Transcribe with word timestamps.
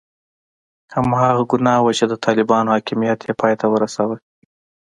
هماغه 0.93 1.43
ګناه 1.51 1.79
وه 1.83 1.91
چې 1.97 2.05
د 2.11 2.13
طالبانو 2.25 2.73
حاکمیت 2.75 3.19
یې 3.27 3.33
پای 3.39 3.53
ته 3.59 3.65
ورساوه. 3.69 4.17